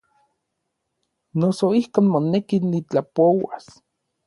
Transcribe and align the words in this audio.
Noso 1.39 1.67
ijkon 1.81 2.07
moneki 2.15 2.57
nitlapouas. 2.71 3.65